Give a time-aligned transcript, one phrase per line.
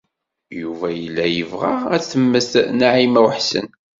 [0.61, 3.67] Yuba yella yebɣa ad temmet Naɛima u Ḥsen.